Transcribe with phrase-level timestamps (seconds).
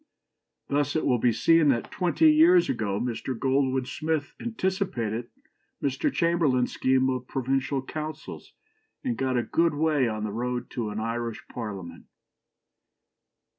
[0.71, 3.37] "Thus it will be seen that twenty years ago Mr.
[3.37, 5.29] Goldwin Smith anticipated
[5.79, 6.11] Mr.
[6.11, 8.53] Chamberlain's scheme of provincial councils,
[9.03, 12.05] and got a good way on the road to an Irish Parliament.